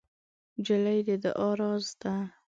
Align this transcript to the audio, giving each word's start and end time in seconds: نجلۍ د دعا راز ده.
نجلۍ 0.57 0.99
د 1.07 1.09
دعا 1.23 1.49
راز 1.59 1.85
ده. 2.01 2.13